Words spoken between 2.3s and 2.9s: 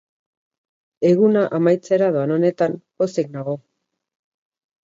honetan,